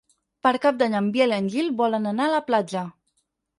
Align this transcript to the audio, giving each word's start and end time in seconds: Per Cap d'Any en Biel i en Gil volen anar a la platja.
Per 0.45 0.53
Cap 0.63 0.79
d'Any 0.79 0.95
en 1.01 1.09
Biel 1.17 1.35
i 1.37 1.37
en 1.43 1.51
Gil 1.57 1.71
volen 1.83 2.11
anar 2.15 2.29
a 2.31 2.35
la 2.35 2.43
platja. 2.51 2.87